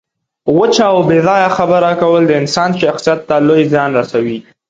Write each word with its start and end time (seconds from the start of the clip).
وچه 0.57 0.83
او 0.91 0.99
بې 1.07 1.17
ځایه 1.27 1.49
خبره 1.57 1.91
کول 2.01 2.21
د 2.27 2.31
انسان 2.41 2.69
شخصیت 2.81 3.19
ته 3.27 3.35
لوی 3.47 3.63
زیان 3.71 3.89
رسوي. 3.99 4.37